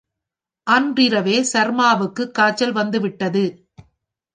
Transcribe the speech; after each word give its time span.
அன்றிரவே 0.67 1.47
சர்மாவுக்குக் 1.53 2.31
காய்ச்சல் 2.31 2.71
வந்துவிட்டது. 2.71 3.43